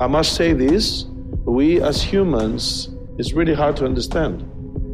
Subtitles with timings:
[0.00, 1.04] I must say this
[1.44, 4.42] we as humans, it's really hard to understand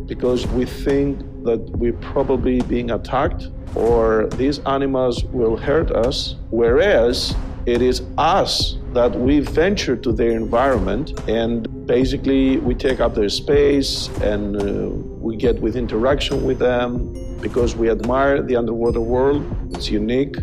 [0.08, 7.36] because we think that we're probably being attacked or these animals will hurt us, whereas
[7.66, 13.28] it is us that we venture to their environment and basically we take up their
[13.28, 19.44] space and uh, we get with interaction with them because we admire the underwater world.
[19.72, 20.34] It's unique.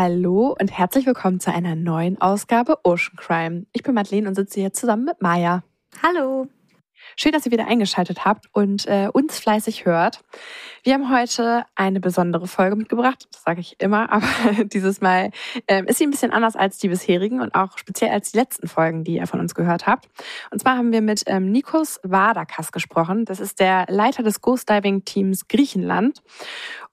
[0.00, 3.66] Hallo und herzlich willkommen zu einer neuen Ausgabe Ocean Crime.
[3.72, 5.64] Ich bin Madeleine und sitze hier zusammen mit Maya.
[6.00, 6.46] Hallo.
[7.16, 10.20] Schön, dass ihr wieder eingeschaltet habt und äh, uns fleißig hört.
[10.84, 13.26] Wir haben heute eine besondere Folge mitgebracht.
[13.32, 14.28] Das sage ich immer, aber
[14.66, 15.32] dieses Mal
[15.66, 18.68] äh, ist sie ein bisschen anders als die bisherigen und auch speziell als die letzten
[18.68, 20.06] Folgen, die ihr von uns gehört habt.
[20.52, 23.24] Und zwar haben wir mit ähm, Nikos Vardakas gesprochen.
[23.24, 26.22] Das ist der Leiter des Ghost Diving Teams Griechenland.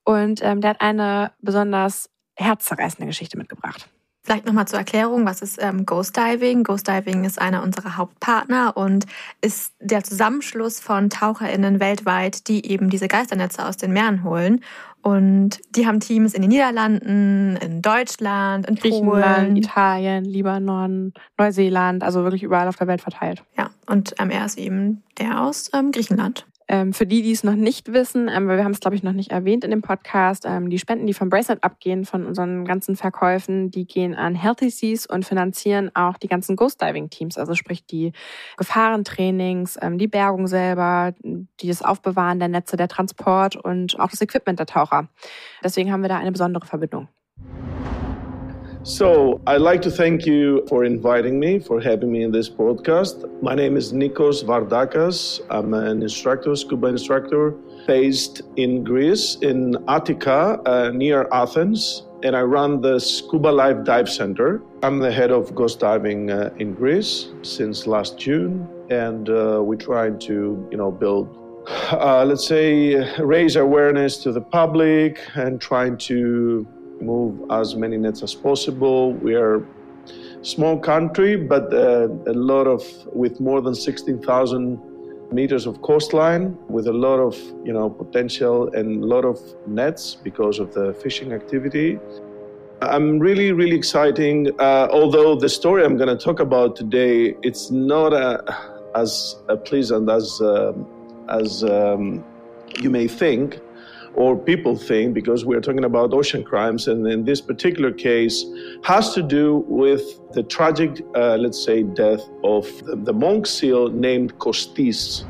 [0.03, 3.89] Und ähm, der hat eine besonders herzzerreißende Geschichte mitgebracht.
[4.25, 6.63] Vielleicht nochmal zur Erklärung, was ist ähm, Ghost Diving?
[6.63, 9.05] Ghost Diving ist einer unserer Hauptpartner und
[9.41, 14.61] ist der Zusammenschluss von TaucherInnen weltweit, die eben diese Geisternetze aus den Meeren holen.
[15.03, 19.55] Und die haben Teams in den Niederlanden, in Deutschland, in Griechenland, Polen.
[19.57, 23.43] Italien, Libanon, Neuseeland, also wirklich überall auf der Welt verteilt.
[23.55, 26.47] Ja, und ähm, er ist eben der aus ähm, Griechenland.
[26.67, 29.03] Ähm, für die, die es noch nicht wissen, ähm, weil wir haben es, glaube ich,
[29.03, 32.65] noch nicht erwähnt in dem Podcast, ähm, die Spenden, die vom Bracelet abgehen, von unseren
[32.65, 37.37] ganzen Verkäufen, die gehen an Healthy Seas und finanzieren auch die ganzen Ghost Diving Teams,
[37.37, 38.13] also sprich die
[38.57, 44.21] Gefahrentrainings, ähm, die Bergung selber, die das Aufbewahren der Netze, der Transport und auch das
[44.21, 45.07] Equipment der Taucher.
[45.63, 47.09] Deswegen haben wir da eine besondere Verbindung.
[48.85, 53.25] So, I'd like to thank you for inviting me, for having me in this podcast.
[53.41, 55.41] My name is Nikos Vardakas.
[55.49, 57.55] I'm an instructor, scuba instructor,
[57.87, 62.03] based in Greece, in Attica, uh, near Athens.
[62.21, 64.61] And I run the Scuba Life Dive Center.
[64.83, 69.77] I'm the head of ghost diving uh, in Greece since last June, and uh, we're
[69.77, 71.35] trying to, you know, build
[71.91, 76.67] uh, let's say, raise awareness to the public and trying to
[77.05, 79.13] move as many nets as possible.
[79.13, 79.65] We are a
[80.45, 82.83] small country, but uh, a lot of,
[83.13, 84.79] with more than 16,000
[85.31, 90.15] meters of coastline, with a lot of, you know, potential and a lot of nets
[90.15, 91.99] because of the fishing activity.
[92.81, 94.51] I'm really, really exciting.
[94.59, 98.41] Uh, although the story I'm going to talk about today, it's not uh,
[98.95, 99.35] as
[99.65, 100.85] pleasant as um,
[101.29, 102.23] as um,
[102.79, 103.59] you may think
[104.15, 108.45] or people think, because we're talking about ocean crimes, and in this particular case,
[108.83, 110.01] has to do with
[110.33, 115.25] the tragic, uh, let's say, death of the, the monk seal named Kostis.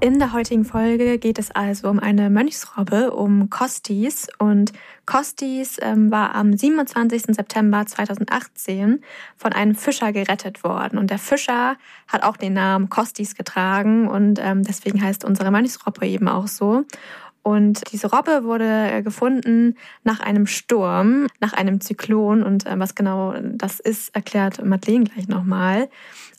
[0.00, 4.28] In der heutigen Folge geht es also um eine Mönchsrobbe, um Kostis.
[4.38, 4.72] Und
[5.06, 7.34] Kostis ähm, war am 27.
[7.34, 9.00] September 2018
[9.36, 10.98] von einem Fischer gerettet worden.
[10.98, 11.76] Und der Fischer
[12.06, 16.84] hat auch den Namen Kostis getragen und ähm, deswegen heißt unsere Mönchsrobbe eben auch so.
[17.48, 22.42] Und diese Robbe wurde äh, gefunden nach einem Sturm, nach einem Zyklon.
[22.42, 25.88] Und äh, was genau das ist, erklärt Madeleine gleich nochmal.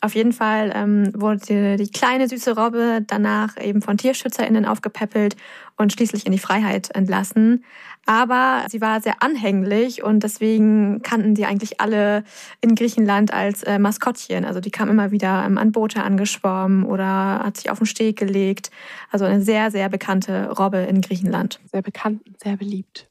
[0.02, 5.36] Auf jeden Fall ähm, wurde die kleine süße Robbe danach eben von TierschützerInnen aufgepäppelt
[5.80, 7.64] und schließlich in die Freiheit entlassen.
[8.06, 12.24] Aber sie war sehr anhänglich und deswegen kannten sie eigentlich alle
[12.62, 14.46] in Griechenland als äh, Maskottchen.
[14.46, 18.18] Also die kam immer wieder ähm, an Boote angeschwommen oder hat sich auf den Steg
[18.18, 18.72] gelegt.
[19.10, 21.60] Also eine sehr, sehr bekannte Robbe in Griechenland.
[21.72, 23.08] Sehr bekannt und sehr beliebt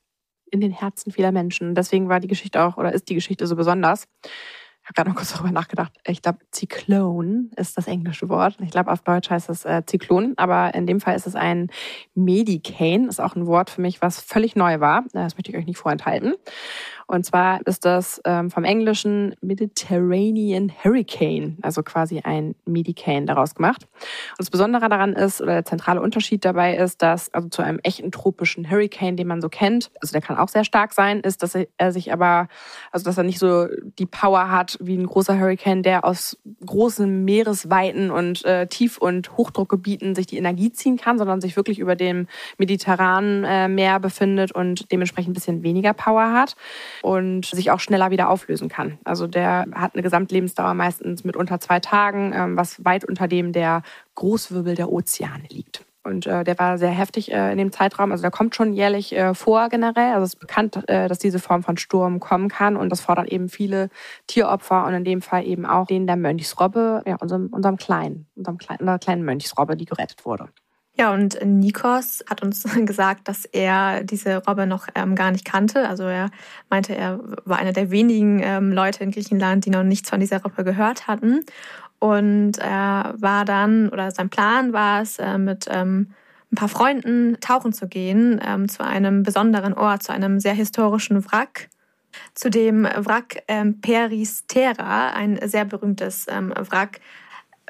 [0.50, 1.74] in den Herzen vieler Menschen.
[1.74, 4.06] Deswegen war die Geschichte auch oder ist die Geschichte so besonders
[4.88, 5.92] habe gerade noch kurz darüber nachgedacht.
[6.06, 8.56] Ich glaube, Zyklon ist das englische Wort.
[8.60, 11.70] Ich glaube, auf Deutsch heißt es äh, Zyklon, aber in dem Fall ist es ein
[12.14, 13.08] Medicane.
[13.08, 15.04] Ist auch ein Wort für mich, was völlig neu war.
[15.12, 16.34] Das möchte ich euch nicht vorenthalten.
[17.08, 23.88] Und zwar ist das ähm, vom englischen Mediterranean Hurricane, also quasi ein Medicane daraus gemacht.
[23.92, 27.78] Und das Besondere daran ist, oder der zentrale Unterschied dabei ist, dass also zu einem
[27.82, 31.42] echten tropischen Hurricane, den man so kennt, also der kann auch sehr stark sein, ist,
[31.42, 32.48] dass er sich aber,
[32.92, 33.68] also dass er nicht so
[33.98, 39.34] die Power hat wie ein großer Hurricane, der aus großen Meeresweiten und äh, Tief- und
[39.38, 42.26] Hochdruckgebieten sich die Energie ziehen kann, sondern sich wirklich über dem
[42.58, 46.54] mediterranen äh, Meer befindet und dementsprechend ein bisschen weniger Power hat
[47.02, 48.98] und sich auch schneller wieder auflösen kann.
[49.04, 53.52] Also der hat eine Gesamtlebensdauer meistens mit unter zwei Tagen, ähm, was weit unter dem
[53.52, 53.82] der
[54.14, 55.84] Großwirbel der Ozeane liegt.
[56.08, 58.12] Und äh, der war sehr heftig äh, in dem Zeitraum.
[58.12, 60.14] Also der kommt schon jährlich äh, vor generell.
[60.14, 62.76] Also es ist bekannt, äh, dass diese Form von Sturm kommen kann.
[62.76, 63.90] Und das fordert eben viele
[64.26, 68.56] Tieropfer und in dem Fall eben auch den der Mönchsrobbe, ja, unserem, unserem kleinen, unserem
[68.56, 70.48] kleinen, unserer kleinen Mönchsrobbe, die gerettet wurde.
[71.00, 75.88] Ja, und Nikos hat uns gesagt, dass er diese Robbe noch ähm, gar nicht kannte.
[75.88, 76.30] Also er
[76.70, 80.42] meinte, er war einer der wenigen ähm, Leute in Griechenland, die noch nichts von dieser
[80.42, 81.44] Robbe gehört hatten.
[82.00, 86.10] Und er war dann, oder sein Plan war es, äh, mit ähm,
[86.50, 91.24] ein paar Freunden tauchen zu gehen ähm, zu einem besonderen Ort, zu einem sehr historischen
[91.26, 91.68] Wrack.
[92.34, 97.00] Zu dem Wrack ähm, Peristera, ein sehr berühmtes ähm, Wrack,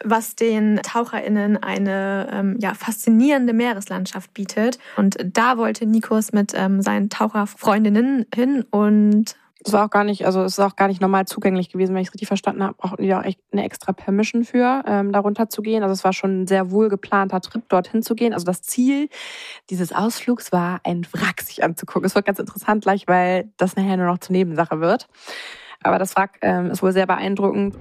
[0.04, 4.78] was den TaucherInnen eine ähm, ja, faszinierende Meereslandschaft bietet.
[4.96, 10.24] Und da wollte Nikos mit ähm, seinen Taucherfreundinnen hin und es war auch gar nicht,
[10.24, 12.74] also es ist auch gar nicht normal zugänglich gewesen, wenn ich es richtig verstanden habe,
[12.74, 15.82] brauchten die auch echt eine extra Permission für, ähm, darunter zu gehen.
[15.82, 18.32] Also es war schon ein sehr wohl geplanter Trip, dorthin zu gehen.
[18.32, 19.08] Also das Ziel
[19.68, 22.06] dieses Ausflugs war, ein Wrack sich anzugucken.
[22.06, 25.08] Es wird ganz interessant gleich, weil das nachher nur noch zur Nebensache wird.
[25.82, 27.76] Aber das Wrack ähm, ist wohl sehr beeindruckend.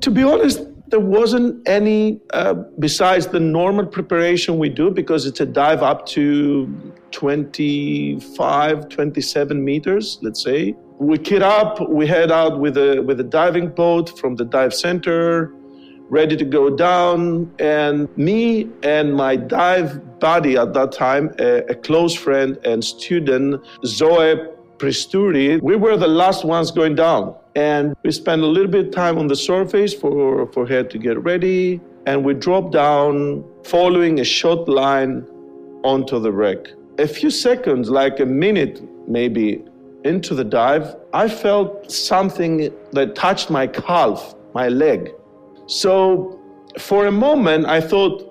[0.00, 0.60] To be honest,
[0.90, 6.06] there wasn't any uh, besides the normal preparation we do because it's a dive up
[6.06, 13.20] to 25 27 meters let's say we kit up we head out with a with
[13.20, 15.52] a diving boat from the dive center
[16.08, 21.74] ready to go down and me and my dive buddy at that time a, a
[21.74, 24.34] close friend and student zoe
[24.80, 27.36] Pristuri, we were the last ones going down.
[27.56, 30.98] And we spent a little bit of time on the surface for, for her to
[30.98, 31.80] get ready.
[32.06, 35.26] And we dropped down following a short line
[35.82, 36.68] onto the wreck.
[36.98, 39.64] A few seconds, like a minute maybe,
[40.04, 45.12] into the dive, I felt something that touched my calf, my leg.
[45.66, 46.40] So
[46.78, 48.26] for a moment, I thought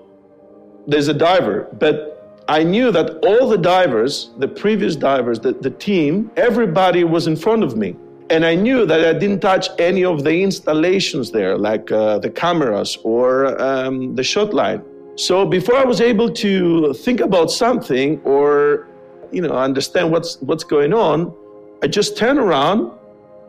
[0.86, 5.70] there's a diver, but I knew that all the divers, the previous divers, the, the
[5.70, 7.94] team, everybody was in front of me.
[8.30, 12.30] And I knew that I didn't touch any of the installations there, like uh, the
[12.30, 14.82] cameras or um, the shot line.
[15.16, 18.86] So before I was able to think about something or,
[19.32, 21.34] you know, understand what's what's going on,
[21.82, 22.92] I just turned around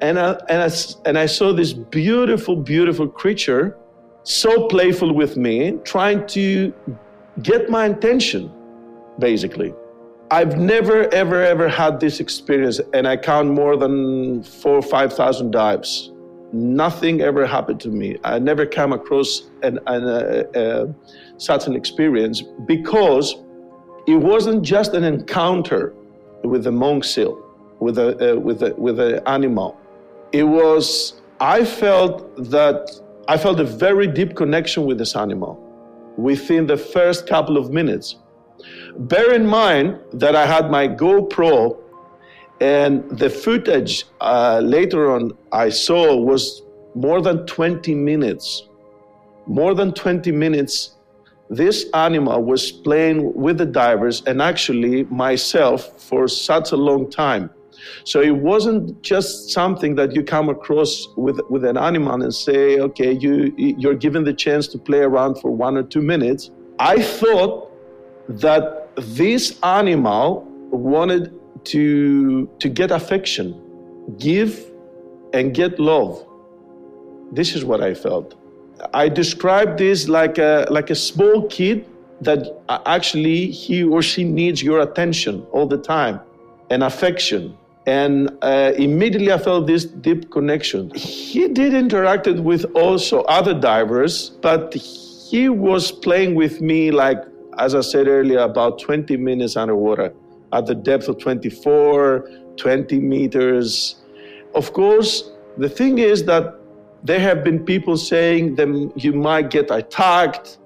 [0.02, 0.70] and I, and I,
[1.06, 3.78] and I saw this beautiful, beautiful creature,
[4.24, 6.74] so playful with me, trying to
[7.44, 8.52] get my attention
[9.20, 9.74] basically.
[10.34, 15.52] I've never, ever, ever had this experience, and I count more than four or 5,000
[15.52, 16.14] dives.
[16.54, 18.18] Nothing ever happened to me.
[18.24, 20.86] I never came across an, an, uh, uh,
[21.36, 23.36] such an experience because
[24.08, 25.94] it wasn't just an encounter
[26.46, 27.38] with the monk seal,
[27.82, 29.78] with a, uh, with a, with an animal.
[30.32, 32.90] It was, I felt that,
[33.28, 35.60] I felt a very deep connection with this animal
[36.16, 38.16] within the first couple of minutes.
[38.98, 41.78] Bear in mind that I had my GoPro,
[42.60, 46.62] and the footage uh, later on I saw was
[46.94, 48.68] more than 20 minutes.
[49.48, 50.96] More than 20 minutes.
[51.50, 57.50] This animal was playing with the divers and actually myself for such a long time.
[58.04, 62.80] So it wasn't just something that you come across with, with an animal and say,
[62.80, 66.52] okay, you, you're given the chance to play around for one or two minutes.
[66.80, 67.71] I thought
[68.28, 71.34] that this animal wanted
[71.66, 73.60] to, to get affection,
[74.18, 74.72] give
[75.34, 76.26] and get love.
[77.32, 78.36] This is what I felt.
[78.94, 81.86] I described this like a, like a small kid
[82.22, 86.20] that actually he or she needs your attention all the time
[86.70, 87.58] and affection.
[87.88, 90.92] And uh, immediately I felt this deep connection.
[90.94, 97.24] He did interacted with also other divers, but he was playing with me like
[97.62, 100.14] as I said earlier, about 20 minutes underwater
[100.52, 102.28] at the depth of 24,
[102.58, 104.02] 20 meters.
[104.56, 106.56] Of course, the thing is that
[107.04, 110.58] there have been people saying that you might get attacked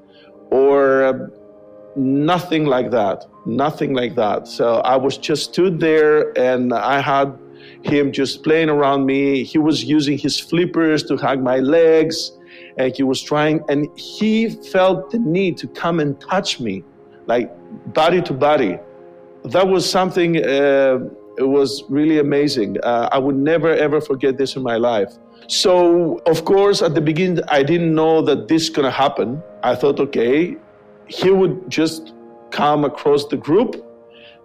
[0.51, 1.13] or uh,
[1.97, 3.25] nothing like that.
[3.45, 4.47] Nothing like that.
[4.47, 7.37] So I was just stood there and I had
[7.83, 9.43] him just playing around me.
[9.43, 12.31] He was using his flippers to hug my legs
[12.77, 16.83] and he was trying and he felt the need to come and touch me
[17.25, 17.51] like
[17.93, 18.77] body to body.
[19.45, 20.99] That was something uh,
[21.37, 22.77] it was really amazing.
[22.81, 25.13] Uh, i would never ever forget this in my life.
[25.47, 29.41] So of course at the beginning i didn't know that this gonna happen.
[29.63, 30.57] I thought okay
[31.07, 32.13] he would just
[32.51, 33.85] come across the group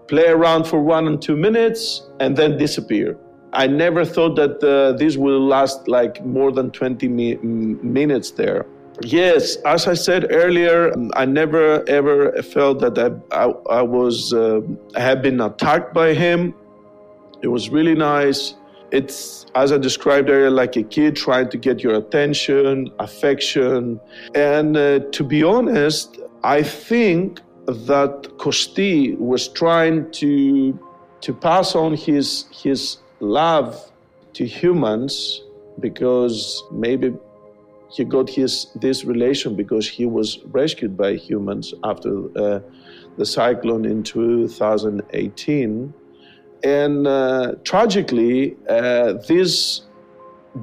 [0.08, 3.16] play around for one and two minutes and then disappear
[3.52, 8.66] I never thought that uh, this will last like more than 20 mi- minutes there.
[9.02, 14.60] Yes, as I said earlier, I never ever felt that I, I, I was uh,
[14.94, 16.54] I had been attacked by him.
[17.42, 18.54] It was really nice.
[18.90, 24.00] It's as I described earlier, like a kid trying to get your attention, affection,
[24.34, 30.78] and uh, to be honest, I think that Kosti was trying to
[31.22, 33.90] to pass on his his love
[34.34, 35.42] to humans
[35.78, 37.14] because maybe
[37.90, 42.60] he got his this relation because he was rescued by humans after uh,
[43.16, 45.92] the cyclone in 2018
[46.62, 49.82] and uh, tragically uh, this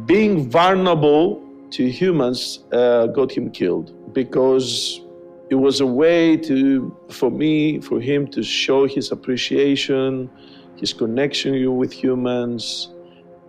[0.06, 5.02] being vulnerable to humans uh, got him killed because
[5.50, 10.30] it was a way to for me for him to show his appreciation
[10.80, 12.90] his connection with humans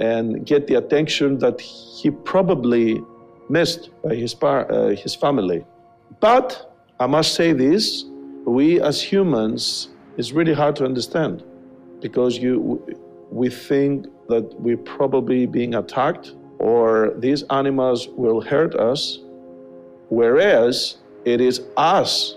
[0.00, 3.02] and get the attention that he probably
[3.48, 5.64] missed by his, par- uh, his family.
[6.20, 8.04] But I must say this
[8.44, 11.44] we as humans, it's really hard to understand
[12.00, 12.82] because you,
[13.30, 19.20] we think that we're probably being attacked or these animals will hurt us,
[20.08, 22.36] whereas it is us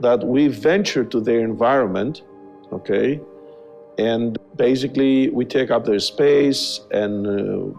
[0.00, 2.22] that we venture to their environment,
[2.72, 3.20] okay,
[3.98, 7.78] and basically we take up their space and uh,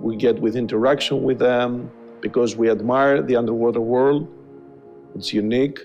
[0.00, 1.90] we get with interaction with them
[2.20, 4.28] because we admire the underwater world.
[5.14, 5.80] It's unique.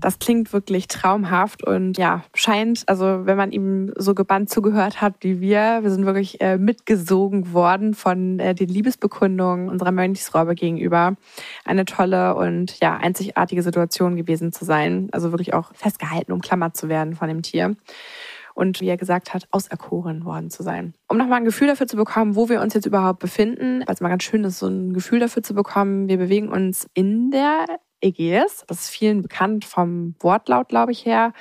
[0.00, 5.14] Das klingt wirklich traumhaft und ja, scheint, also wenn man ihm so gebannt zugehört hat
[5.20, 11.16] wie wir, wir sind wirklich äh, mitgesogen worden von äh, den Liebesbekundungen unserer Mönchsräuber gegenüber.
[11.64, 15.08] Eine tolle und ja, einzigartige Situation gewesen zu sein.
[15.10, 17.74] Also wirklich auch festgehalten, umklammert zu werden von dem Tier
[18.54, 20.94] und wie er gesagt hat, auserkoren worden zu sein.
[21.08, 24.00] Um nochmal ein Gefühl dafür zu bekommen, wo wir uns jetzt überhaupt befinden, weil es
[24.00, 27.66] mal ganz schön ist, so ein Gefühl dafür zu bekommen, wir bewegen uns in der
[28.00, 28.64] Ägäis.
[28.66, 31.32] Das ist vielen bekannt vom Wortlaut, glaube ich, her.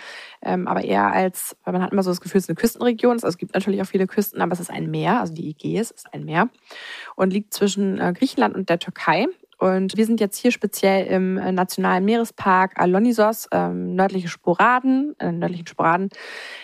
[0.41, 3.13] Ähm, aber eher als, weil man hat immer so das Gefühl, es ist eine Küstenregion.
[3.13, 5.19] Also es gibt natürlich auch viele Küsten, aber es ist ein Meer.
[5.19, 6.49] Also die Ägäis ist ein Meer
[7.15, 9.27] und liegt zwischen äh, Griechenland und der Türkei.
[9.57, 15.31] Und wir sind jetzt hier speziell im äh, Nationalen Meerespark Alonisos, ähm, nördliche Sporaden, äh,
[15.31, 16.09] nördlichen Sporaden.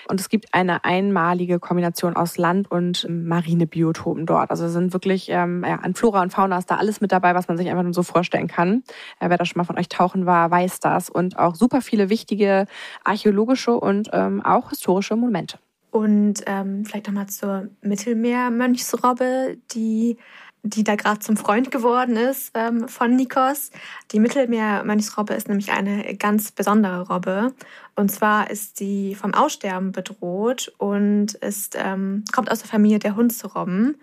[0.07, 4.51] Und es gibt eine einmalige Kombination aus Land- und ähm, Marinebiotopen dort.
[4.51, 7.47] Also sind wirklich ähm, ja, an Flora und Fauna ist da alles mit dabei, was
[7.47, 8.83] man sich einfach nur so vorstellen kann.
[9.19, 11.09] Äh, wer da schon mal von euch tauchen war, weiß das.
[11.09, 12.67] Und auch super viele wichtige
[13.03, 15.57] archäologische und ähm, auch historische Monumente.
[15.89, 20.17] Und ähm, vielleicht nochmal zur Mittelmeermönchsrobbe, die
[20.63, 23.69] die da gerade zum Freund geworden ist ähm, von Nikos.
[24.13, 27.53] Die Mittelmeermönchsrobbe ist nämlich eine ganz besondere Robbe.
[27.95, 33.17] Und zwar ist sie vom Aussterben bedroht und ist, ähm, kommt aus der Familie der
[33.17, 33.97] Hundsrobben.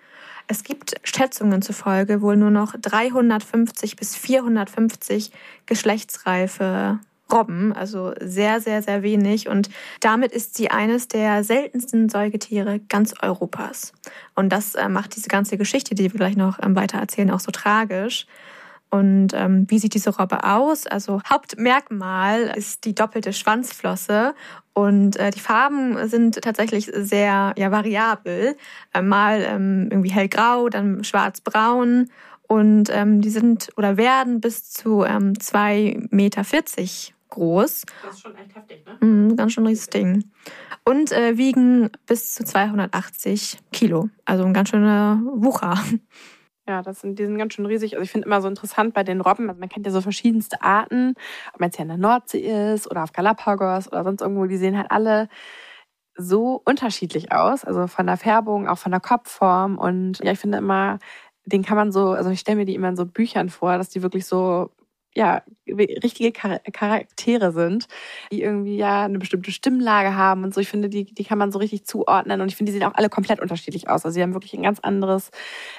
[0.48, 5.32] Es gibt Schätzungen zufolge wohl nur noch 350 bis 450
[5.64, 6.98] geschlechtsreife
[7.32, 9.48] Robben, also sehr, sehr, sehr wenig.
[9.48, 9.70] Und
[10.00, 13.92] damit ist sie eines der seltensten Säugetiere ganz Europas.
[14.34, 17.40] Und das äh, macht diese ganze Geschichte, die wir gleich noch ähm, weiter erzählen, auch
[17.40, 18.26] so tragisch.
[18.90, 20.86] Und ähm, wie sieht diese Robbe aus?
[20.86, 24.34] Also Hauptmerkmal ist die doppelte Schwanzflosse
[24.72, 28.56] und äh, die Farben sind tatsächlich sehr ja, variabel.
[28.92, 32.10] Äh, mal ähm, irgendwie hellgrau, dann schwarzbraun
[32.48, 36.42] und ähm, die sind oder werden bis zu ähm, 2,40 Meter
[37.30, 37.84] groß.
[38.02, 38.98] Das ist schon echt heftig, ne?
[39.00, 40.30] Mhm, ganz schön riesiges Ding.
[40.84, 44.08] Und äh, wiegen bis zu 280 Kilo.
[44.24, 45.78] Also ein ganz schöner Wucher.
[46.68, 47.94] Ja, das sind, die sind ganz schön riesig.
[47.94, 50.62] Also ich finde immer so interessant bei den Robben, also man kennt ja so verschiedenste
[50.62, 51.14] Arten,
[51.52, 54.56] ob man jetzt hier in der Nordsee ist oder auf Galapagos oder sonst irgendwo, die
[54.56, 55.28] sehen halt alle
[56.16, 57.64] so unterschiedlich aus.
[57.64, 59.78] Also von der Färbung, auch von der Kopfform.
[59.78, 60.98] Und ja, ich finde immer,
[61.44, 63.88] den kann man so, also ich stelle mir die immer in so Büchern vor, dass
[63.88, 64.70] die wirklich so
[65.14, 67.88] ja, richtige Charaktere sind,
[68.30, 70.60] die irgendwie ja eine bestimmte Stimmlage haben und so.
[70.60, 72.94] Ich finde, die, die kann man so richtig zuordnen und ich finde, die sehen auch
[72.94, 74.04] alle komplett unterschiedlich aus.
[74.04, 75.30] Also sie haben wirklich ein ganz anderes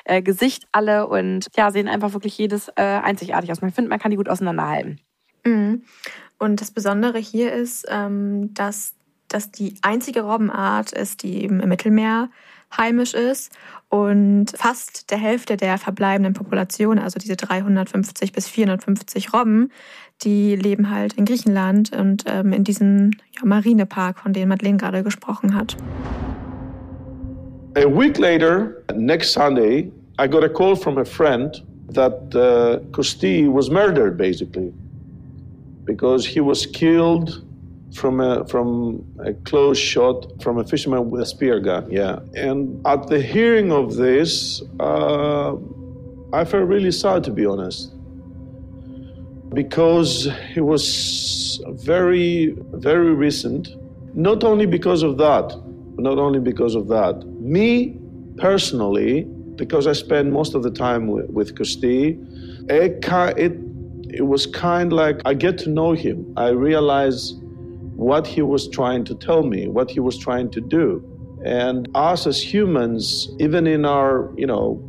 [0.04, 3.62] äh, Gesicht alle und ja, sehen einfach wirklich jedes äh, einzigartig aus.
[3.62, 5.00] Man findet, man kann die gut auseinanderhalten.
[5.46, 5.84] Mhm.
[6.38, 8.96] Und das Besondere hier ist, ähm, dass
[9.28, 12.30] das die einzige Robbenart ist, die eben im Mittelmeer
[12.78, 13.51] heimisch ist
[13.90, 19.72] und fast der Hälfte der verbleibenden Population, also diese 350 bis 450 Robben,
[20.24, 25.04] die leben halt in Griechenland und ähm, in diesem ja, Marinepark, von dem Madeleine gerade
[25.04, 25.75] gesprochen hat.
[27.75, 31.63] A week later, next Sunday, I got a call from a friend
[31.94, 34.74] that uh, Kosti was murdered, basically,
[35.86, 37.44] because he was killed
[37.93, 41.89] from a from a close shot from a fisherman with a spear gun.
[41.91, 45.55] Yeah, and at the hearing of this, uh,
[46.33, 47.93] I felt really sad, to be honest,
[49.53, 53.69] because it was very, very recent.
[54.13, 55.53] Not only because of that,
[55.98, 57.25] not only because of that.
[57.39, 57.98] Me
[58.38, 59.24] personally,
[59.55, 62.17] because I spend most of the time with, with Kosti,
[62.69, 63.05] it,
[63.38, 63.53] it,
[64.10, 66.33] it was kind like I get to know him.
[66.38, 67.33] I realize
[68.01, 71.03] what he was trying to tell me, what he was trying to do.
[71.46, 74.81] And us as humans, even in our, you know,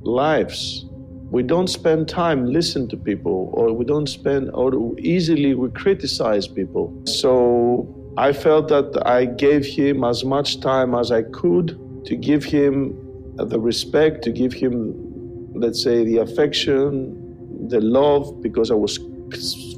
[0.00, 0.86] lives,
[1.30, 6.48] we don't spend time listen to people or we don't spend or easily we criticize
[6.48, 6.98] people.
[7.04, 7.86] So
[8.16, 12.96] I felt that I gave him as much time as I could to give him
[13.36, 14.94] the respect, to give him,
[15.54, 18.98] let's say, the affection, the love, because I was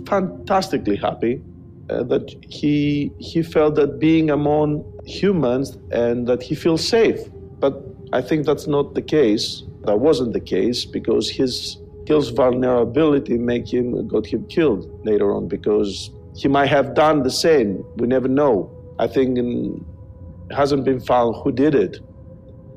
[0.07, 1.43] fantastically happy
[1.91, 7.21] uh, that he he felt that being among humans and that he feels safe.
[7.61, 9.63] But I think that's not the case.
[9.85, 15.49] That wasn't the case because his his vulnerability make him got him killed later on
[15.49, 17.85] because he might have done the same.
[17.97, 18.71] We never know.
[18.99, 21.99] I think it hasn't been found who did it.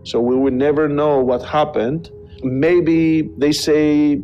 [0.03, 2.09] So we will never know what happened.
[2.43, 4.21] Maybe they say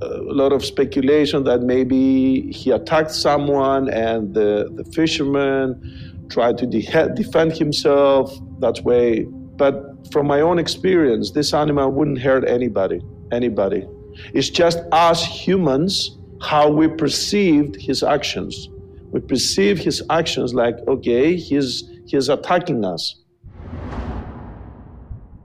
[0.00, 6.66] a lot of speculation that maybe he attacked someone and the, the fisherman tried to
[6.66, 9.24] de- defend himself that way.
[9.56, 9.74] But
[10.12, 13.00] from my own experience, this animal wouldn't hurt anybody.
[13.32, 13.86] Anybody.
[14.34, 18.68] It's just us humans how we perceived his actions.
[19.10, 23.16] We perceive his actions like, okay, he's, he's attacking us.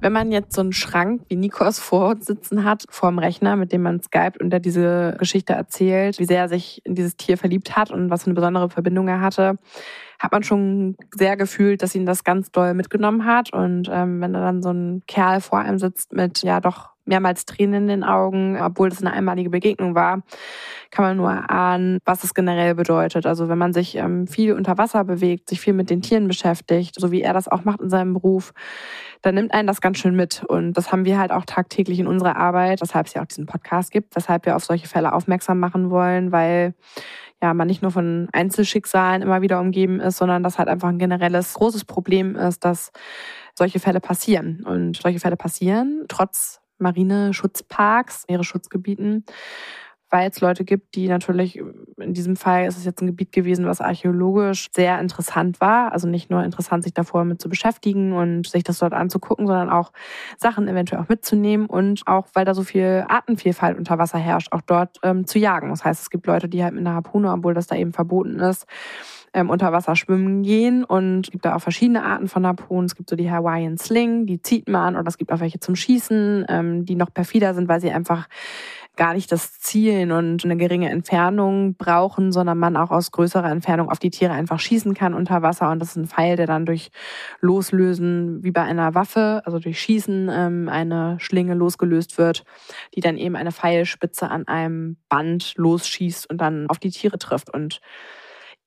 [0.03, 3.55] Wenn man jetzt so einen Schrank wie Nikos vor uns sitzen hat, vor dem Rechner,
[3.55, 7.15] mit dem man skypt und der diese Geschichte erzählt, wie sehr er sich in dieses
[7.15, 9.55] Tier verliebt hat und was für eine besondere Verbindung er hatte,
[10.19, 13.53] hat man schon sehr gefühlt, dass ihn das ganz doll mitgenommen hat.
[13.53, 17.45] Und ähm, wenn da dann so ein Kerl vor einem sitzt mit ja doch mehrmals
[17.45, 20.21] Tränen in den Augen, obwohl es eine einmalige Begegnung war,
[20.91, 23.25] kann man nur ahnen, was es generell bedeutet.
[23.25, 26.95] Also wenn man sich ähm, viel unter Wasser bewegt, sich viel mit den Tieren beschäftigt,
[26.99, 28.53] so wie er das auch macht in seinem Beruf,
[29.21, 30.43] dann nimmt einen das ganz schön mit.
[30.47, 33.45] Und das haben wir halt auch tagtäglich in unserer Arbeit, weshalb es ja auch diesen
[33.45, 36.73] Podcast gibt, weshalb wir auf solche Fälle aufmerksam machen wollen, weil
[37.41, 40.97] ja, man nicht nur von Einzelschicksalen immer wieder umgeben ist, sondern das halt einfach ein
[40.97, 42.91] generelles großes Problem ist, dass
[43.53, 44.63] solche Fälle passieren.
[44.65, 49.25] Und solche Fälle passieren trotz Marineschutzparks, Meeresschutzgebieten,
[50.13, 51.59] weil es Leute gibt, die natürlich,
[51.97, 55.91] in diesem Fall ist es jetzt ein Gebiet gewesen, was archäologisch sehr interessant war.
[55.91, 59.71] Also nicht nur interessant, sich davor mit zu beschäftigen und sich das dort anzugucken, sondern
[59.71, 59.91] auch
[60.37, 64.61] Sachen eventuell auch mitzunehmen und auch, weil da so viel Artenvielfalt unter Wasser herrscht, auch
[64.61, 65.69] dort ähm, zu jagen.
[65.69, 68.39] Das heißt, es gibt Leute, die halt mit einer Harpune, obwohl das da eben verboten
[68.39, 68.67] ist,
[69.33, 70.83] ähm, unter Wasser schwimmen gehen.
[70.83, 72.85] Und es gibt da auch verschiedene Arten von Harpunen.
[72.85, 75.75] Es gibt so die Hawaiian Sling, die zieht man, oder es gibt auch welche zum
[75.75, 78.27] Schießen, ähm, die noch perfider sind, weil sie einfach
[78.95, 83.89] gar nicht das Zielen und eine geringe Entfernung brauchen, sondern man auch aus größerer Entfernung
[83.89, 85.71] auf die Tiere einfach schießen kann unter Wasser.
[85.71, 86.91] Und das ist ein Pfeil, der dann durch
[87.41, 92.43] Loslösen wie bei einer Waffe, also durch Schießen, ähm, eine Schlinge losgelöst wird,
[92.95, 97.51] die dann eben eine Pfeilspitze an einem Band losschießt und dann auf die Tiere trifft.
[97.51, 97.81] Und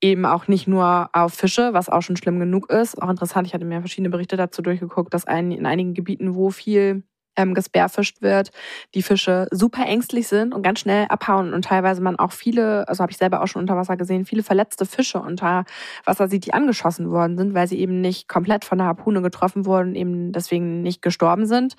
[0.00, 3.00] eben auch nicht nur auf Fische, was auch schon schlimm genug ist.
[3.00, 6.50] Auch interessant, ich hatte mir verschiedene Berichte dazu durchgeguckt, dass ein, in einigen Gebieten, wo
[6.50, 7.02] viel
[7.36, 8.50] ähm, gesperrfischt wird,
[8.94, 13.02] die Fische super ängstlich sind und ganz schnell abhauen und teilweise man auch viele, also
[13.02, 15.64] habe ich selber auch schon unter Wasser gesehen, viele verletzte Fische unter
[16.04, 19.66] Wasser sieht, die angeschossen worden sind, weil sie eben nicht komplett von der Harpune getroffen
[19.66, 21.76] wurden, eben deswegen nicht gestorben sind,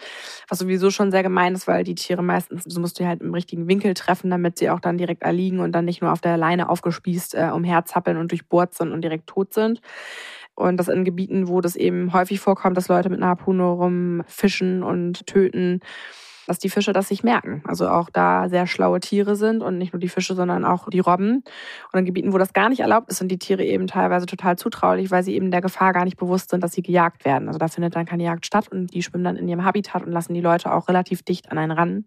[0.48, 3.34] was sowieso schon sehr gemein ist, weil die Tiere meistens, so musst du halt im
[3.34, 6.38] richtigen Winkel treffen, damit sie auch dann direkt erliegen und dann nicht nur auf der
[6.38, 9.82] Leine aufgespießt äh, umherzappeln und durchbohrt sind und direkt tot sind.
[10.58, 14.82] Und das in Gebieten, wo das eben häufig vorkommt, dass Leute mit einer Harpune rumfischen
[14.82, 15.82] und töten
[16.48, 17.62] dass die Fische das sich merken.
[17.66, 21.00] Also auch da sehr schlaue Tiere sind und nicht nur die Fische, sondern auch die
[21.00, 21.44] Robben.
[21.92, 24.58] Und in Gebieten, wo das gar nicht erlaubt ist, sind die Tiere eben teilweise total
[24.58, 27.48] zutraulich, weil sie eben der Gefahr gar nicht bewusst sind, dass sie gejagt werden.
[27.48, 30.12] Also da findet dann keine Jagd statt und die schwimmen dann in ihrem Habitat und
[30.12, 32.06] lassen die Leute auch relativ dicht an einen ran.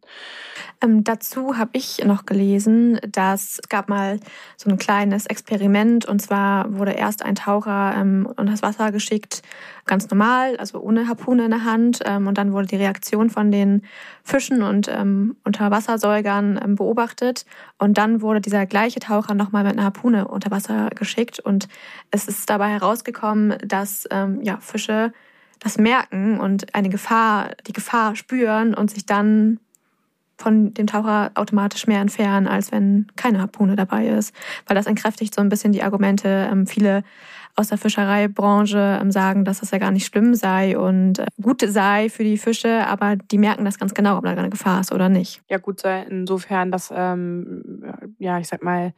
[0.82, 4.18] Ähm, dazu habe ich noch gelesen, dass es gab mal
[4.56, 9.42] so ein kleines Experiment und zwar wurde erst ein Taucher ähm, das Wasser geschickt,
[9.90, 11.98] ganz normal, also ohne Harpune in der Hand.
[12.06, 13.82] Ähm, und dann wurde die Reaktion von den
[14.22, 17.44] Fischen und ähm, Unterwassersäugern ähm, beobachtet.
[17.76, 21.40] Und dann wurde dieser gleiche Taucher nochmal mit einer Harpune unter Wasser geschickt.
[21.40, 21.68] Und
[22.10, 25.12] es ist dabei herausgekommen, dass ähm, ja, Fische
[25.58, 29.58] das merken und eine Gefahr, die Gefahr spüren und sich dann
[30.38, 34.34] von dem Taucher automatisch mehr entfernen, als wenn keine Harpune dabei ist.
[34.66, 36.48] Weil das entkräftigt so ein bisschen die Argumente.
[36.50, 37.02] Ähm, viele
[37.60, 41.62] aus der Fischereibranche ähm, sagen, dass das ja gar nicht schlimm sei und äh, gut
[41.66, 44.92] sei für die Fische, aber die merken das ganz genau, ob da eine Gefahr ist
[44.92, 45.42] oder nicht.
[45.48, 47.82] Ja, gut sei insofern, dass, ähm,
[48.18, 48.94] ja, ich sag mal,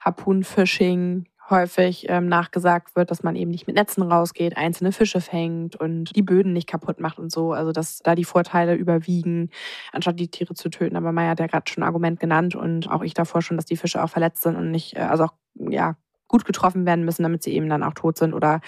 [0.00, 5.76] Harpunenfishing häufig ähm, nachgesagt wird, dass man eben nicht mit Netzen rausgeht, einzelne Fische fängt
[5.76, 7.52] und die Böden nicht kaputt macht und so.
[7.52, 9.50] Also dass da die Vorteile überwiegen,
[9.92, 10.96] anstatt die Tiere zu töten.
[10.96, 13.66] Aber Maya hat ja gerade schon ein Argument genannt und auch ich davor schon, dass
[13.66, 15.96] die Fische auch verletzt sind und nicht, äh, also auch ja
[16.34, 18.60] gut getroffen werden müssen, damit sie eben dann auch tot sind oder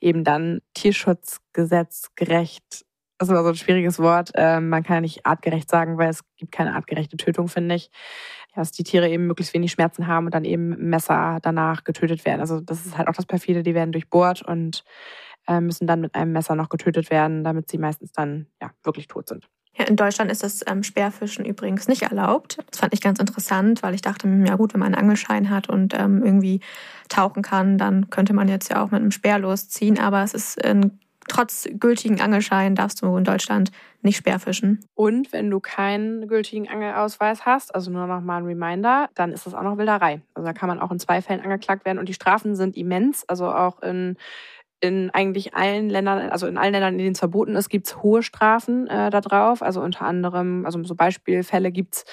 [0.00, 2.86] eben dann tierschutzgesetzgerecht
[3.18, 4.30] das war so ein schwieriges Wort.
[4.34, 7.90] Ähm, man kann ja nicht artgerecht sagen, weil es gibt keine artgerechte Tötung, finde ich
[8.54, 12.40] dass die Tiere eben möglichst wenig Schmerzen haben und dann eben Messer danach getötet werden.
[12.40, 14.84] Also das ist halt auch das Perfide, die werden durchbohrt und
[15.46, 19.06] äh, müssen dann mit einem Messer noch getötet werden, damit sie meistens dann ja wirklich
[19.06, 19.48] tot sind.
[19.76, 22.58] Ja, in Deutschland ist das ähm, Speerfischen übrigens nicht erlaubt.
[22.70, 25.48] Das fand ich ganz interessant, weil ich dachte, hm, ja gut, wenn man einen Angelschein
[25.48, 26.60] hat und ähm, irgendwie
[27.08, 29.98] tauchen kann, dann könnte man jetzt ja auch mit einem Speer losziehen.
[29.98, 33.70] Aber es ist in trotz gültigen Angelschein darfst du in Deutschland
[34.02, 34.84] nicht Speerfischen.
[34.94, 39.46] Und wenn du keinen gültigen Angelausweis hast, also nur noch mal ein Reminder, dann ist
[39.46, 40.22] das auch noch Wilderei.
[40.34, 43.24] Also da kann man auch in zwei Fällen angeklagt werden und die Strafen sind immens.
[43.28, 44.16] Also auch in
[44.80, 48.02] in eigentlich allen Ländern, also in allen Ländern, in denen es verboten ist, gibt es
[48.02, 49.62] hohe Strafen äh, da drauf.
[49.62, 52.04] Also unter anderem, also so Beispielfälle gibt's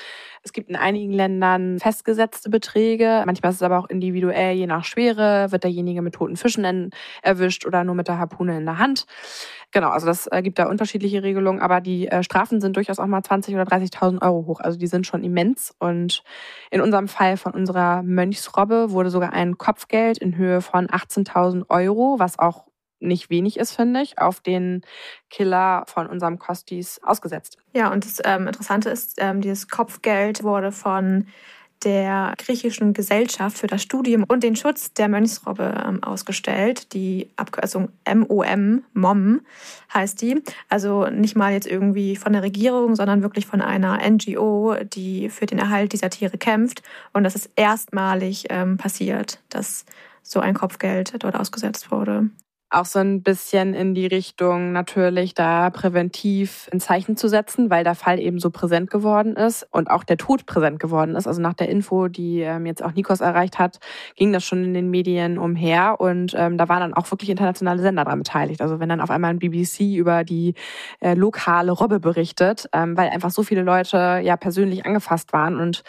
[0.48, 3.22] es gibt in einigen Ländern festgesetzte Beträge.
[3.26, 7.66] Manchmal ist es aber auch individuell, je nach Schwere, wird derjenige mit toten Fischen erwischt
[7.66, 9.06] oder nur mit der Harpune in der Hand.
[9.72, 13.08] Genau, also das äh, gibt da unterschiedliche Regelungen, aber die äh, Strafen sind durchaus auch
[13.08, 14.62] mal 20.000 oder 30.000 Euro hoch.
[14.62, 15.76] Also die sind schon immens.
[15.80, 16.24] Und
[16.72, 22.16] in unserem Fall von unserer Mönchsrobbe wurde sogar ein Kopfgeld in Höhe von 18.000 Euro,
[22.20, 22.68] was auch
[23.00, 24.82] nicht wenig ist, finde ich, auf den
[25.30, 27.58] Killer von unserem Kostis ausgesetzt.
[27.74, 31.28] Ja, und das ähm, Interessante ist, ähm, dieses Kopfgeld wurde von
[31.84, 36.94] der griechischen Gesellschaft für das Studium und den Schutz der Mönchsrobbe ähm, ausgestellt.
[36.94, 39.42] Die Abkürzung MOM, MOM
[39.94, 40.42] heißt die.
[40.70, 45.46] Also nicht mal jetzt irgendwie von der Regierung, sondern wirklich von einer NGO, die für
[45.46, 46.82] den Erhalt dieser Tiere kämpft.
[47.14, 49.86] Und das ist erstmalig ähm, passiert, dass
[50.24, 52.30] so ein Kopfgeld dort ausgesetzt wurde
[52.70, 57.86] auch so ein bisschen in die Richtung natürlich da präventiv ein Zeichen zu setzen, weil
[57.86, 61.28] der Fall eben so präsent geworden ist und auch der Tod präsent geworden ist.
[61.28, 63.80] Also nach der Info, die ähm, jetzt auch Nikos erreicht hat,
[64.16, 67.82] ging das schon in den Medien umher und ähm, da waren dann auch wirklich internationale
[67.82, 68.62] Sender daran beteiligt.
[68.62, 70.54] Also wenn dann auf einmal ein BBC über die
[71.00, 75.84] äh, lokale Robbe berichtet, ähm, weil einfach so viele Leute ja persönlich angefasst waren und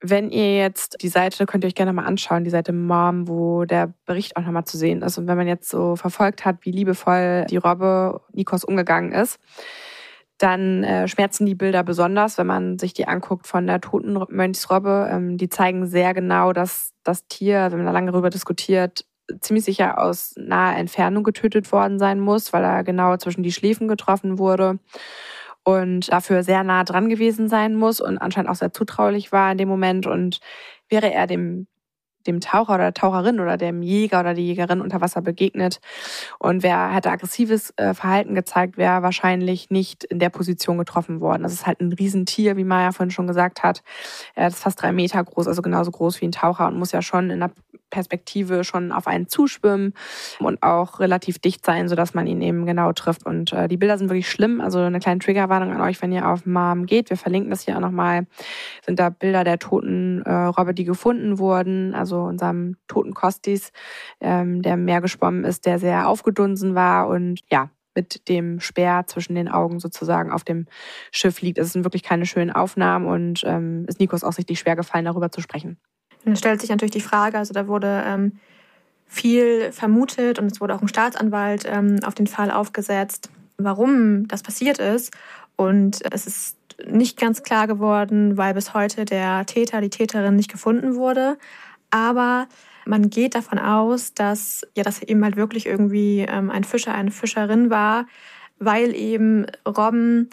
[0.00, 3.64] wenn ihr jetzt die Seite, könnt ihr euch gerne mal anschauen, die Seite Mom, wo
[3.64, 5.16] der Bericht auch nochmal zu sehen ist.
[5.16, 9.38] Und wenn man jetzt so verfolgt hat, wie liebevoll die Robbe Nikos umgegangen ist,
[10.38, 15.08] dann äh, schmerzen die Bilder besonders, wenn man sich die anguckt von der toten Mönchsrobbe.
[15.10, 19.06] Ähm, die zeigen sehr genau, dass das Tier, wenn man da lange darüber diskutiert,
[19.40, 23.88] ziemlich sicher aus naher Entfernung getötet worden sein muss, weil er genau zwischen die Schläfen
[23.88, 24.78] getroffen wurde
[25.66, 29.58] und dafür sehr nah dran gewesen sein muss und anscheinend auch sehr zutraulich war in
[29.58, 30.06] dem Moment.
[30.06, 30.38] Und
[30.88, 31.66] wäre er dem
[32.26, 35.80] dem Taucher oder der Taucherin oder dem Jäger oder die Jägerin unter Wasser begegnet.
[36.38, 41.44] Und wer hätte aggressives äh, Verhalten gezeigt, wäre wahrscheinlich nicht in der Position getroffen worden.
[41.44, 43.82] Das ist halt ein Riesentier, wie Maya vorhin schon gesagt hat.
[44.34, 47.02] Er ist fast drei Meter groß, also genauso groß wie ein Taucher und muss ja
[47.02, 47.52] schon in der
[47.90, 49.94] Perspektive schon auf einen zuschwimmen
[50.40, 53.24] und auch relativ dicht sein, sodass man ihn eben genau trifft.
[53.24, 54.60] Und äh, die Bilder sind wirklich schlimm.
[54.60, 57.10] Also eine kleine Triggerwarnung an euch, wenn ihr auf Mom geht.
[57.10, 58.26] Wir verlinken das hier auch nochmal.
[58.84, 61.94] Sind da Bilder der toten äh, Robbe, die gefunden wurden.
[61.94, 63.72] Also unserem toten Kostis,
[64.20, 69.34] ähm, der mehr geschwommen ist, der sehr aufgedunsen war und ja, mit dem Speer zwischen
[69.34, 70.66] den Augen sozusagen auf dem
[71.10, 71.58] Schiff liegt.
[71.58, 75.32] Es sind wirklich keine schönen Aufnahmen und ähm, ist Nikos auch sichtlich schwer gefallen, darüber
[75.32, 75.78] zu sprechen.
[76.26, 78.32] Dann stellt sich natürlich die Frage, also da wurde ähm,
[79.06, 84.42] viel vermutet und es wurde auch ein Staatsanwalt ähm, auf den Fall aufgesetzt, warum das
[84.42, 85.14] passiert ist.
[85.54, 90.50] Und es ist nicht ganz klar geworden, weil bis heute der Täter, die Täterin nicht
[90.50, 91.38] gefunden wurde.
[91.90, 92.48] Aber
[92.84, 97.12] man geht davon aus, dass ja, dass eben halt wirklich irgendwie ähm, ein Fischer, eine
[97.12, 98.06] Fischerin war,
[98.58, 100.28] weil eben Robben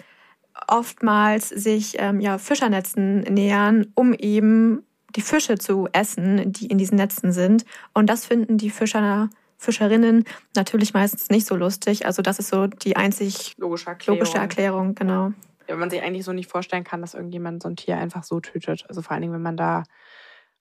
[0.68, 4.84] oftmals sich ähm, ja, Fischernetzen nähern, um eben
[5.16, 7.66] die Fische zu essen, die in diesen Netzen sind.
[7.94, 12.06] Und das finden die Fischer, Fischerinnen natürlich meistens nicht so lustig.
[12.06, 15.32] Also das ist so die einzig logische Erklärung, logische Erklärung genau.
[15.68, 18.24] Ja, wenn man sich eigentlich so nicht vorstellen kann, dass irgendjemand so ein Tier einfach
[18.24, 18.86] so tötet.
[18.90, 19.84] Also vor allen Dingen, wenn man da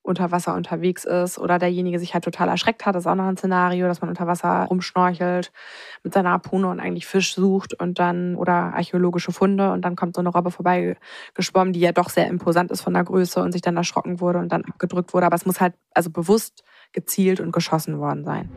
[0.02, 2.94] unter Wasser unterwegs ist oder derjenige sich halt total erschreckt hat.
[2.94, 5.52] Das ist auch noch ein Szenario, dass man unter Wasser rumschnorchelt
[6.02, 10.16] mit seiner Harpune und eigentlich Fisch sucht und dann oder archäologische Funde und dann kommt
[10.16, 10.96] so eine Robbe vorbei
[11.34, 14.40] geschwommen, die ja doch sehr imposant ist von der Größe und sich dann erschrocken wurde
[14.40, 15.26] und dann abgedrückt wurde.
[15.26, 18.50] Aber es muss halt also bewusst gezielt und geschossen worden sein.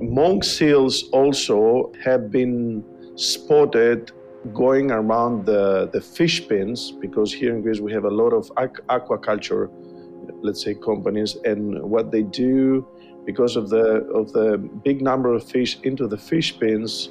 [0.00, 2.84] Monk seals also have been
[3.16, 4.12] spotted
[4.52, 8.50] going around the, the fish pens because here in Greece we have a lot of
[8.88, 9.70] aquaculture,
[10.42, 12.86] let's say companies, and what they do
[13.24, 17.10] because of the of the big number of fish into the fish pens,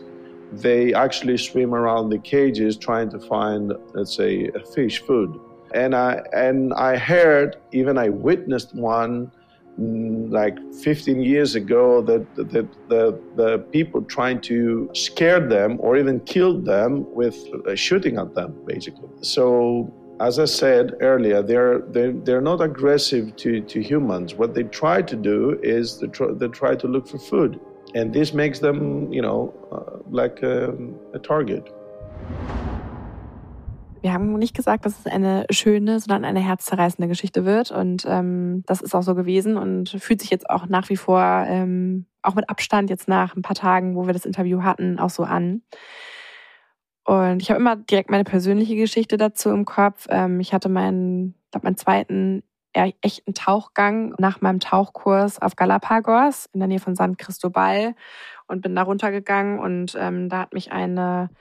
[0.53, 5.39] they actually swim around the cages trying to find, let's say, fish food.
[5.73, 9.31] And I and I heard, even I witnessed one
[9.77, 16.19] like 15 years ago that the, the, the people trying to scare them or even
[16.21, 17.35] kill them with
[17.67, 19.09] uh, shooting at them basically.
[19.21, 24.33] So as i said earlier they're they're, they're not aggressive to, to humans.
[24.33, 27.59] What they try to do is they try, they try to look for food.
[27.95, 31.69] And this makes them you know uh, like a, um, a target
[34.05, 37.71] wir haben nicht gesagt, dass es eine schöne, sondern eine herzzerreißende Geschichte wird.
[37.71, 41.19] Und ähm, das ist auch so gewesen und fühlt sich jetzt auch nach wie vor,
[41.47, 45.09] ähm, auch mit Abstand jetzt nach ein paar Tagen, wo wir das Interview hatten, auch
[45.09, 45.63] so an.
[47.03, 50.05] Und ich habe immer direkt meine persönliche Geschichte dazu im Kopf.
[50.11, 52.43] Ähm, ich hatte meinen, glaub, meinen zweiten
[53.01, 57.95] echten Tauchgang nach meinem Tauchkurs auf Galapagos in der Nähe von San Cristobal
[58.47, 61.31] und bin da runtergegangen und ähm, da hat mich eine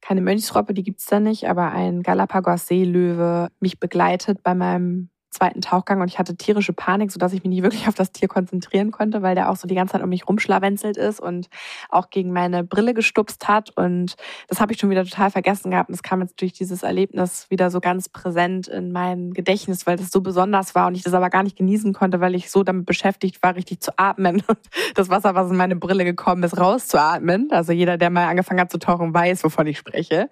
[0.00, 6.00] keine Mönchsrobbe, die gibt's da nicht, aber ein Galapagos-Seelöwe mich begleitet bei meinem zweiten Tauchgang
[6.00, 9.22] und ich hatte tierische Panik, sodass ich mich nicht wirklich auf das Tier konzentrieren konnte,
[9.22, 11.48] weil der auch so die ganze Zeit um mich rumschlawenzelt ist und
[11.88, 13.70] auch gegen meine Brille gestupst hat.
[13.76, 14.16] Und
[14.48, 15.88] das habe ich schon wieder total vergessen gehabt.
[15.88, 19.96] Und es kam jetzt durch dieses Erlebnis wieder so ganz präsent in mein Gedächtnis, weil
[19.96, 22.62] das so besonders war und ich das aber gar nicht genießen konnte, weil ich so
[22.62, 24.58] damit beschäftigt war, richtig zu atmen und
[24.94, 27.48] das Wasser, was in meine Brille gekommen ist, rauszuatmen.
[27.50, 30.28] Also jeder, der mal angefangen hat zu tauchen, weiß, wovon ich spreche.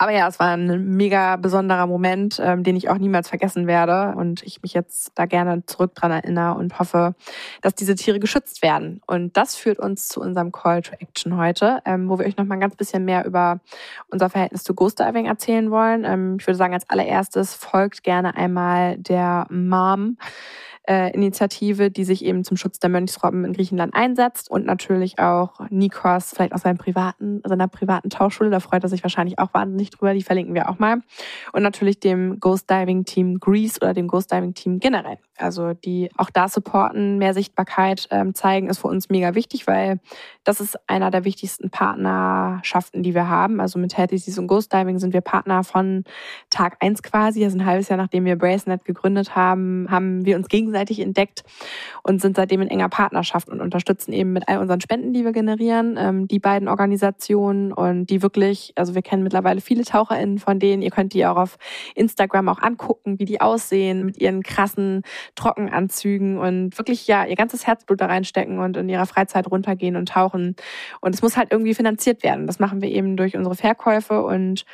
[0.00, 4.14] Aber ja, es war ein mega besonderer Moment, ähm, den ich auch niemals vergessen werde
[4.16, 7.16] und ich mich jetzt da gerne zurück dran erinnere und hoffe,
[7.62, 9.00] dass diese Tiere geschützt werden.
[9.08, 12.44] Und das führt uns zu unserem Call to Action heute, ähm, wo wir euch noch
[12.44, 13.58] mal ein ganz bisschen mehr über
[14.08, 16.04] unser Verhältnis zu Ghost Diving erzählen wollen.
[16.04, 20.16] Ähm, ich würde sagen, als allererstes folgt gerne einmal der Mom
[20.88, 25.60] äh, Initiative, die sich eben zum Schutz der Mönchsrobben in Griechenland einsetzt und natürlich auch
[25.68, 29.90] Nikos, vielleicht aus seinem privaten, seiner privaten Tauchschule, da freut er sich wahrscheinlich auch wahnsinnig
[29.90, 31.02] drüber, die verlinken wir auch mal.
[31.52, 35.18] Und natürlich dem Ghost Diving Team Greece oder dem Ghost Diving Team generell.
[35.36, 40.00] Also die auch da supporten, mehr Sichtbarkeit ähm, zeigen, ist für uns mega wichtig, weil
[40.48, 43.60] das ist einer der wichtigsten Partnerschaften, die wir haben.
[43.60, 46.04] Also mit Healthy Seas und Ghost Diving sind wir Partner von
[46.48, 47.44] Tag eins quasi.
[47.44, 51.44] Also ein halbes Jahr nachdem wir Bracenet gegründet haben, haben wir uns gegenseitig entdeckt
[52.02, 55.32] und sind seitdem in enger Partnerschaft und unterstützen eben mit all unseren Spenden, die wir
[55.32, 60.58] generieren, ähm, die beiden Organisationen und die wirklich, also wir kennen mittlerweile viele TaucherInnen von
[60.58, 60.80] denen.
[60.80, 61.58] Ihr könnt die auch auf
[61.94, 65.02] Instagram auch angucken, wie die aussehen mit ihren krassen
[65.34, 70.08] Trockenanzügen und wirklich ja ihr ganzes Herzblut da reinstecken und in ihrer Freizeit runtergehen und
[70.08, 70.37] tauchen.
[71.00, 72.46] Und es muss halt irgendwie finanziert werden.
[72.46, 74.64] Das machen wir eben durch unsere Verkäufe und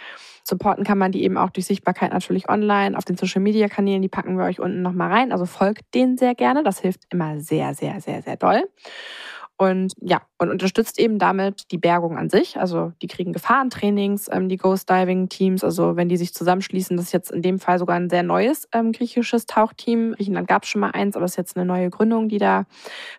[0.46, 4.02] supporten kann man die eben auch durch Sichtbarkeit natürlich online auf den Social Media Kanälen.
[4.02, 5.32] Die packen wir euch unten nochmal rein.
[5.32, 6.62] Also folgt denen sehr gerne.
[6.62, 8.64] Das hilft immer sehr, sehr, sehr, sehr doll.
[9.56, 12.58] Und ja, und unterstützt eben damit die Bergung an sich.
[12.58, 15.62] Also die kriegen Gefahrentrainings, ähm, die Ghost Diving Teams.
[15.62, 18.68] Also wenn die sich zusammenschließen, das ist jetzt in dem Fall sogar ein sehr neues
[18.72, 20.14] ähm, griechisches Tauchteam.
[20.14, 22.64] Griechenland gab es schon mal eins, aber das ist jetzt eine neue Gründung, die da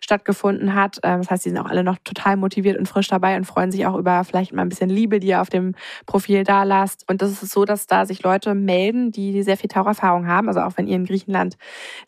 [0.02, 0.98] stattgefunden hat.
[1.02, 3.72] Ähm, das heißt, die sind auch alle noch total motiviert und frisch dabei und freuen
[3.72, 7.08] sich auch über vielleicht mal ein bisschen Liebe, die ihr auf dem Profil da lasst.
[7.08, 10.48] Und das ist so, dass da sich Leute melden, die sehr viel Taucherfahrung haben.
[10.48, 11.56] Also auch wenn ihr in Griechenland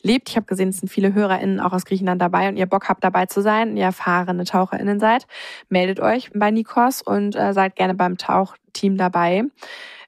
[0.03, 0.29] lebt.
[0.29, 3.03] Ich habe gesehen, es sind viele HörerInnen auch aus Griechenland dabei und ihr Bock habt
[3.03, 3.75] dabei zu sein.
[3.75, 5.27] Ihr erfahrt erfahrene TaucherInnen seid,
[5.69, 9.43] meldet euch bei Nikos und äh, seid gerne beim Tauchteam dabei.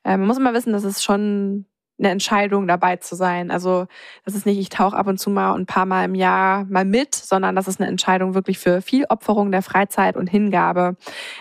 [0.04, 1.66] Äh, man muss immer wissen, dass es schon
[2.02, 3.52] eine Entscheidung dabei zu sein.
[3.52, 3.86] Also
[4.26, 6.84] das ist nicht, ich tauche ab und zu mal ein paar Mal im Jahr mal
[6.84, 10.96] mit, sondern das ist eine Entscheidung wirklich für viel Opferung der Freizeit und Hingabe,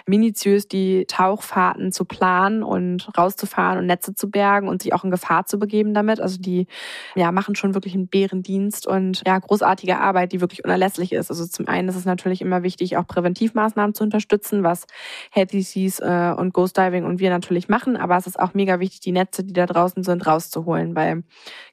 [0.06, 5.10] minutiös die Tauchfahrten zu planen und rauszufahren und Netze zu bergen und sich auch in
[5.10, 6.20] Gefahr zu begeben damit.
[6.20, 6.66] Also die
[7.14, 11.30] ja, machen schon wirklich einen Bärendienst und ja, großartige Arbeit, die wirklich unerlässlich ist.
[11.30, 14.86] Also zum einen ist es natürlich immer wichtig, auch Präventivmaßnahmen zu unterstützen, was
[15.30, 18.78] Healthy Seas äh, und Ghost Diving und wir natürlich machen, aber es ist auch mega
[18.78, 21.22] wichtig, die Netze, die da draußen sind, raus rauszuholen, weil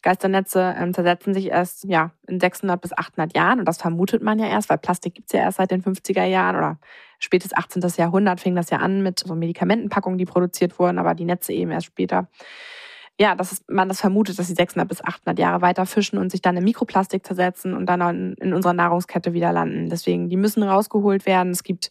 [0.01, 4.39] Geisternetze ähm, zersetzen sich erst ja, in 600 bis 800 Jahren und das vermutet man
[4.39, 6.79] ja erst, weil Plastik gibt's ja erst seit den 50er Jahren oder
[7.19, 7.83] spätes 18.
[7.97, 11.71] Jahrhundert fing das ja an mit so Medikamentenpackungen, die produziert wurden, aber die Netze eben
[11.71, 12.27] erst später.
[13.19, 16.43] ja, dass man das vermutet, dass sie 600 bis 800 Jahre weiter fischen und sich
[16.43, 19.89] dann in Mikroplastik zersetzen und dann in unserer Nahrungskette wieder landen.
[19.89, 21.51] Deswegen, die müssen rausgeholt werden.
[21.51, 21.89] Es gibt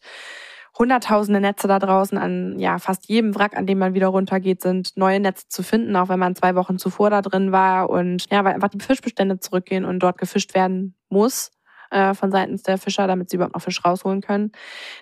[0.79, 2.19] hunderttausende Netze da draußen.
[2.19, 5.97] An ja, fast jedem Wrack, an dem man wieder runtergeht, sind neue Netze zu finden,
[5.97, 7.91] auch wenn man zwei Wochen zuvor da drin war.
[7.91, 11.51] Und ja, weil einfach die Fischbestände zurückgehen und dort gefischt werden muss
[11.91, 14.53] äh, von seitens der Fischer, damit sie überhaupt noch Fisch rausholen können.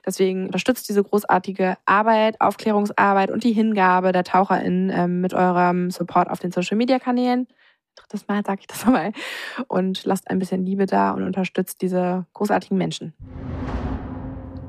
[0.07, 6.31] Deswegen unterstützt diese großartige Arbeit, Aufklärungsarbeit und die Hingabe der TaucherInnen äh, mit eurem Support
[6.31, 7.49] auf den Social Media Kanälen.
[7.97, 9.13] Drittes Mal sage ich das nochmal.
[9.69, 13.15] Und lasst ein bisschen Liebe da und unterstützt diese großartigen Menschen.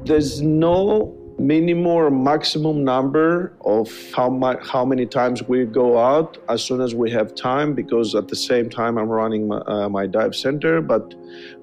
[0.05, 6.37] There's no minimum or maximum number of how much how many times we go out
[6.47, 9.89] as soon as we have time because at the same time I'm running my, uh,
[9.89, 11.15] my dive center but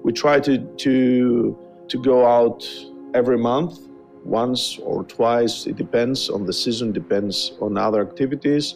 [0.03, 2.67] we try to to to go out
[3.15, 3.79] every month
[4.25, 8.75] once or twice it depends on the season depends on other activities.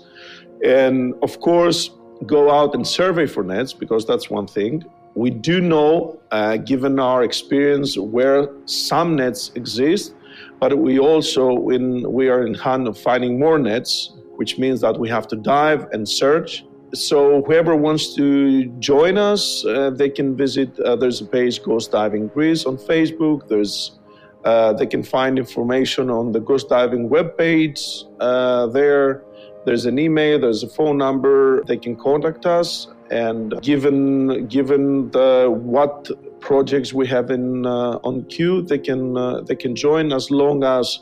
[0.64, 1.92] And of course
[2.26, 4.84] go out and survey for nets because that's one thing
[5.18, 10.14] we do know, uh, given our experience, where some nets exist,
[10.60, 15.00] but we also, when we are in hand of finding more nets, which means that
[15.00, 16.64] we have to dive and search.
[16.94, 20.80] So whoever wants to join us, uh, they can visit.
[20.80, 23.48] Uh, there's a page Ghost Diving Greece on Facebook.
[23.48, 24.00] There's
[24.46, 29.24] uh, they can find information on the Ghost Diving webpage uh, there.
[29.66, 30.40] There's an email.
[30.40, 31.64] There's a phone number.
[31.64, 38.24] They can contact us and given given the what projects we have in uh, on
[38.26, 41.00] queue, they can uh, they can join as long as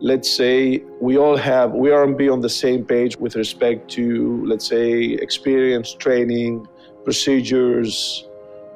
[0.00, 4.44] let's say we all have we are be on the same page with respect to
[4.46, 6.66] let's say experience, training,
[7.04, 8.26] procedures,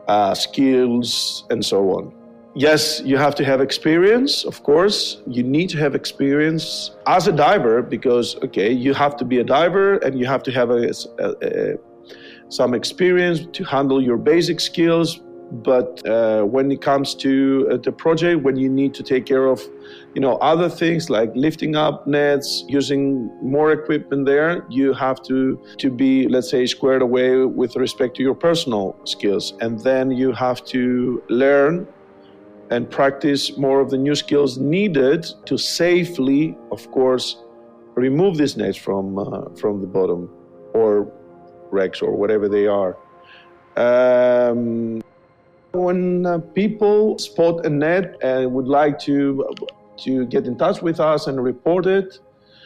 [0.09, 2.13] uh, skills, and so on.
[2.55, 5.23] Yes, you have to have experience, of course.
[5.27, 9.45] You need to have experience as a diver because, okay, you have to be a
[9.45, 11.79] diver and you have to have a, a, a
[12.51, 15.21] some experience to handle your basic skills.
[15.53, 19.47] But uh, when it comes to uh, the project, when you need to take care
[19.47, 19.61] of,
[20.15, 25.61] you know, other things like lifting up nets, using more equipment there, you have to
[25.79, 30.31] to be, let's say, squared away with respect to your personal skills, and then you
[30.31, 31.89] have to learn
[32.71, 37.43] and practice more of the new skills needed to safely, of course,
[37.97, 40.31] remove these nets from uh, from the bottom
[40.75, 41.13] or
[41.71, 42.97] wrecks or whatever they are.
[43.77, 45.03] Um,
[45.73, 49.55] when uh, people spot a net and would like to
[49.99, 52.19] to get in touch with us and report it,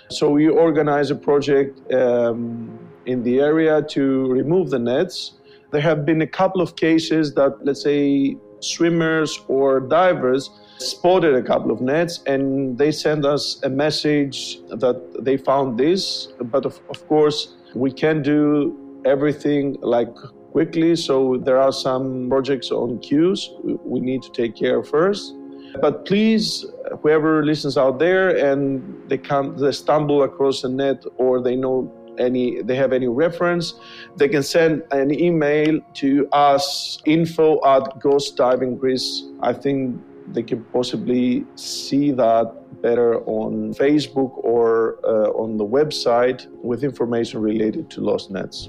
[0.09, 5.33] so we organize a project um, in the area to remove the nets.
[5.73, 11.43] There have been a couple of cases that, let's say, swimmers or divers spotted a
[11.43, 16.29] couple of nets and they sent us a message that they found this.
[16.41, 20.15] But of, of course, we can do everything like
[20.53, 20.97] quickly.
[20.97, 25.35] So there are some projects on queues we need to take care of first.
[25.81, 26.65] But please,
[27.03, 31.93] whoever listens out there and they come, they stumble across a net or they know
[32.19, 33.75] any, they have any reference,
[34.17, 39.25] they can send an email to us info at Ghost Diving Greece.
[39.43, 46.47] I think they can possibly see that better on Facebook or uh, on the website
[46.63, 48.69] with information related to lost nets.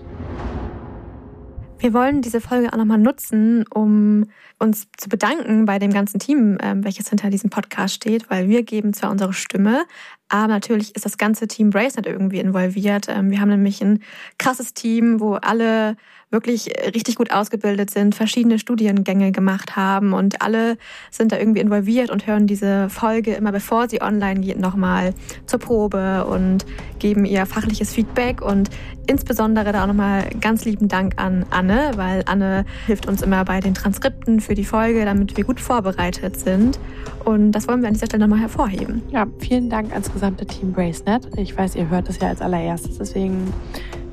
[1.79, 4.25] Wir wollen diese Folge auch nochmal nutzen, um
[4.57, 8.63] uns zu bedanken bei dem ganzen Team, ähm, welches hinter diesem Podcast steht, weil wir
[8.63, 9.83] geben zwar unsere Stimme,
[10.29, 13.07] aber natürlich ist das ganze Team Bracenet irgendwie involviert.
[13.09, 14.01] Ähm, wir haben nämlich ein
[14.37, 15.97] krasses Team, wo alle
[16.31, 20.77] wirklich richtig gut ausgebildet sind, verschiedene Studiengänge gemacht haben und alle
[21.11, 25.13] sind da irgendwie involviert und hören diese Folge immer bevor sie online geht nochmal
[25.45, 26.65] zur Probe und
[26.99, 28.69] geben ihr fachliches Feedback und
[29.07, 33.59] insbesondere da auch nochmal ganz lieben Dank an Anne, weil Anne hilft uns immer bei
[33.59, 36.79] den Transkripten für die Folge, damit wir gut vorbereitet sind
[37.23, 39.03] und das wollen wir an dieser Stelle nochmal hervorheben.
[39.09, 41.29] Ja, vielen Dank ans gesamte Team Bracenet.
[41.37, 43.53] Ich weiß, ihr hört es ja als allererstes, deswegen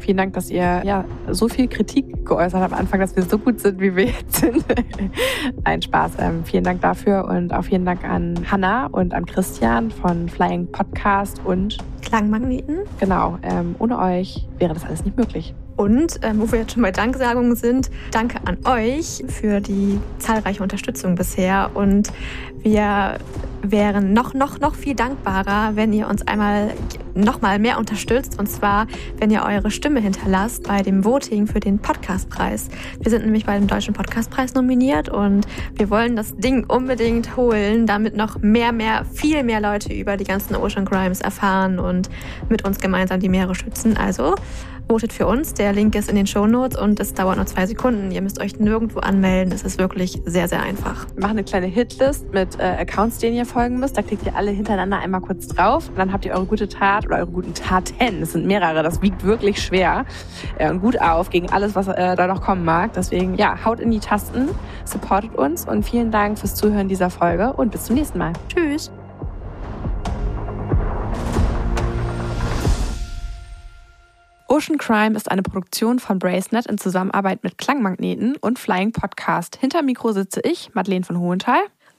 [0.03, 3.39] Vielen Dank, dass ihr ja so viel Kritik geäußert habt am Anfang, dass wir so
[3.39, 4.65] gut sind, wie wir jetzt sind.
[5.65, 6.15] Ein Spaß.
[6.19, 10.67] Ähm, vielen Dank dafür und auch vielen Dank an Hanna und an Christian von Flying
[10.67, 12.79] Podcast und Klangmagneten.
[12.99, 13.39] Genau.
[13.45, 15.55] Ähm, ohne euch wäre das alles nicht möglich.
[15.77, 20.65] Und ähm, wo wir jetzt schon bei Danksagungen sind, danke an euch für die zahlreiche
[20.65, 21.71] Unterstützung bisher.
[21.75, 22.13] Und
[22.63, 23.19] Wir
[23.63, 26.73] wären noch, noch, noch viel dankbarer, wenn ihr uns einmal
[27.15, 28.39] noch mal mehr unterstützt.
[28.39, 28.87] Und zwar,
[29.19, 32.69] wenn ihr eure Stimme hinterlasst bei dem Voting für den Podcastpreis.
[33.01, 37.87] Wir sind nämlich bei dem Deutschen Podcastpreis nominiert und wir wollen das Ding unbedingt holen,
[37.87, 42.09] damit noch mehr, mehr, viel mehr Leute über die ganzen Ocean Crimes erfahren und
[42.49, 43.97] mit uns gemeinsam die Meere schützen.
[43.97, 44.35] Also
[44.89, 45.55] votet für uns.
[45.55, 48.11] Der Link ist in den Show Notes und es dauert nur zwei Sekunden.
[48.11, 49.53] Ihr müsst euch nirgendwo anmelden.
[49.53, 51.07] Es ist wirklich sehr, sehr einfach.
[51.15, 53.97] Wir machen eine kleine Hitlist mit äh, Accounts, denen ihr folgen müsst.
[53.97, 57.07] Da klickt ihr alle hintereinander einmal kurz drauf und dann habt ihr eure gute Tat
[57.07, 58.23] oder eure guten Taten.
[58.23, 58.83] Es sind mehrere.
[58.83, 60.05] Das wiegt wirklich schwer
[60.59, 62.93] äh, und gut auf gegen alles, was äh, da noch kommen mag.
[62.95, 64.49] Deswegen, ja, haut in die Tasten,
[64.85, 68.33] supportet uns und vielen Dank fürs Zuhören dieser Folge und bis zum nächsten Mal.
[68.49, 68.91] Tschüss.
[74.53, 79.57] Ocean Crime ist eine Produktion von Bracenet in Zusammenarbeit mit Klangmagneten und Flying Podcast.
[79.57, 81.63] Hinter Mikro sitze ich, Madeleine von Hohenthal.